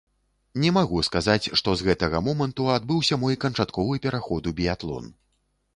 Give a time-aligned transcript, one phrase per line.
[0.61, 5.05] Не магу сказаць, што з гэтага моманту адбыўся мой канчатковы пераход у біятлон.